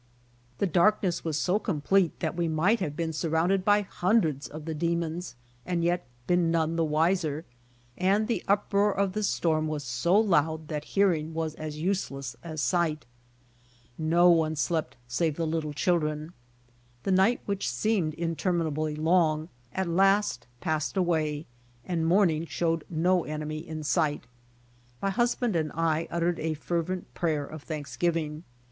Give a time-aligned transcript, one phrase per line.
[0.57, 4.73] The darkness was so complete that we might have been surrounded by hundreds of the
[4.73, 7.43] demons and yet been none the W'iser,
[7.99, 12.61] iand the uproar of the storm was so loud that hearing was as useless as
[12.61, 13.05] sight.
[13.95, 16.33] No one slept save the little children.
[17.03, 21.45] The night which seemed interminably long at last passed away
[21.85, 24.23] and morning showed no enemy in sight.
[25.03, 28.43] ]\Iy husband and I uttered a fervent prayer of thanksgiving.